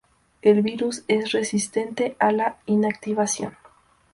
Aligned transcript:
El 0.41 0.63
virus 0.63 1.03
es 1.07 1.31
resistente 1.31 2.15
a 2.17 2.31
la 2.31 2.57
inactivación. 2.65 3.55